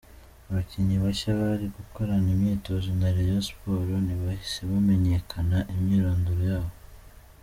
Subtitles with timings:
[0.47, 6.73] Abakinnyi bashya bari gukorana imyitozo na Rayon Sports ntibahise bamenyekana imyirondoro yabo.